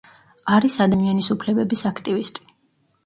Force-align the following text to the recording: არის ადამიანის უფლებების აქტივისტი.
არის 0.53 0.77
ადამიანის 0.85 1.29
უფლებების 1.37 1.85
აქტივისტი. 1.91 2.49